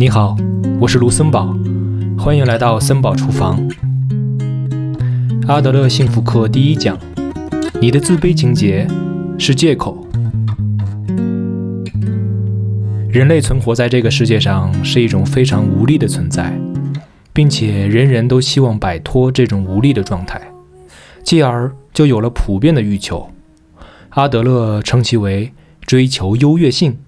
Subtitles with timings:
[0.00, 0.36] 你好，
[0.78, 1.52] 我是卢森堡，
[2.16, 3.58] 欢迎来到森堡厨房。
[5.48, 6.96] 阿德勒幸福课第一讲：
[7.80, 8.86] 你的自卑情节
[9.40, 10.06] 是借口。
[13.10, 16.56] 人类存活在这个世界上是一种非常无力的存在，
[17.32, 20.40] 并且人人都希望摆脱这种无力的状态，
[21.24, 23.28] 继而就有了普遍的欲求。
[24.10, 26.98] 阿德勒称其为追求优越性。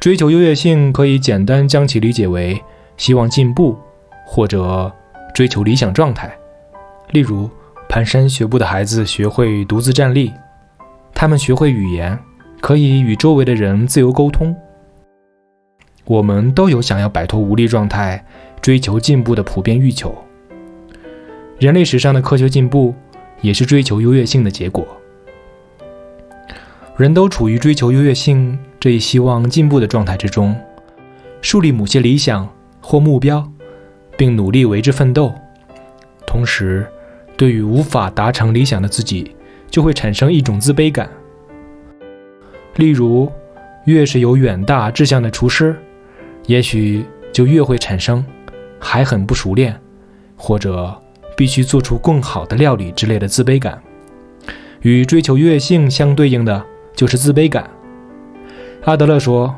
[0.00, 2.58] 追求优越性可以简单将其理解为
[2.96, 3.76] 希望进步，
[4.26, 4.90] 或者
[5.34, 6.34] 追求理想状态。
[7.10, 7.50] 例如，
[7.86, 10.32] 蹒跚学步的孩子学会独自站立，
[11.14, 12.18] 他们学会语言，
[12.62, 14.56] 可以与周围的人自由沟通。
[16.06, 18.24] 我们都有想要摆脱无力状态、
[18.62, 20.16] 追求进步的普遍欲求。
[21.58, 22.94] 人类史上的科学进步
[23.42, 24.86] 也是追求优越性的结果。
[26.96, 30.56] 人都处于追求优越性这一希望进步的状态之中，
[31.42, 32.48] 树立某些理想
[32.80, 33.46] 或目标，
[34.16, 35.34] 并努力为之奋斗。
[36.26, 36.86] 同时，
[37.36, 39.36] 对于无法达成理想的自己，
[39.70, 41.10] 就会产生一种自卑感。
[42.76, 43.30] 例如，
[43.84, 45.76] 越是有远大志向的厨师，
[46.46, 48.24] 也许就越会产生
[48.78, 49.78] 还很不熟练，
[50.36, 50.98] 或者
[51.36, 53.78] 必须做出更好的料理之类的自卑感。
[54.80, 56.64] 与追求越性相对应的。
[56.96, 57.70] 就是自卑感。
[58.84, 59.54] 阿德勒说，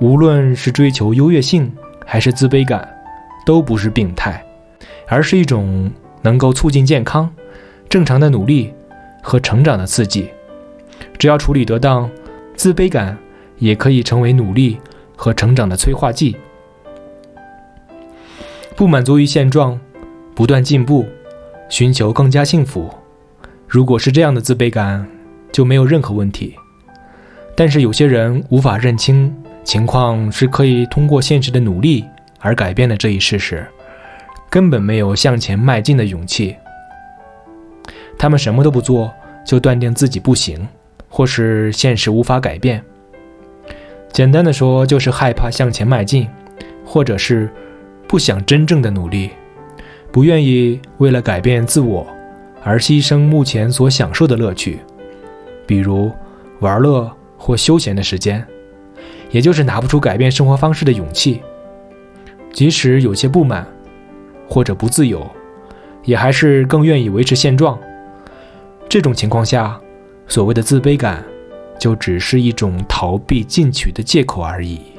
[0.00, 1.70] 无论是追求优越性
[2.06, 2.88] 还是自卑感，
[3.44, 4.42] 都不是病态，
[5.06, 5.90] 而是一种
[6.22, 7.30] 能够促进健康、
[7.88, 8.72] 正常的努力
[9.22, 10.28] 和成长的刺激。
[11.18, 12.10] 只要处理得当，
[12.56, 13.16] 自卑感
[13.58, 14.78] 也可以成为努力
[15.14, 16.34] 和成长的催化剂。
[18.74, 19.78] 不满足于现状，
[20.34, 21.06] 不断进步，
[21.68, 22.88] 寻求更加幸福。
[23.68, 25.06] 如果是这样的自卑感。
[25.52, 26.54] 就没有任何问题，
[27.60, 29.30] 但是有些人无法认清
[29.64, 32.06] 情况是可以通过现实的努力
[32.38, 33.66] 而改变的这一事实，
[34.48, 36.56] 根本没有向前迈进的勇气。
[38.18, 39.12] 他们什么都不做，
[39.44, 40.66] 就断定自己不行，
[41.10, 42.82] 或是现实无法改变。
[44.10, 46.26] 简单的说，就是害怕向前迈进，
[46.82, 47.50] 或者是
[48.08, 49.32] 不想真正的努力，
[50.10, 52.06] 不愿意为了改变自我
[52.64, 54.78] 而牺牲目前所享受的乐趣。
[55.66, 56.10] 比如
[56.60, 58.46] 玩乐或休闲的时间，
[59.30, 61.40] 也就是拿不出改变生活方式的勇气。
[62.52, 63.66] 即使有些不满
[64.46, 65.26] 或者不自由，
[66.04, 67.78] 也还是更愿意维持现状。
[68.90, 69.80] 这种情况下，
[70.26, 71.24] 所谓的自卑感，
[71.78, 74.89] 就只是一种逃避进取的借口而已。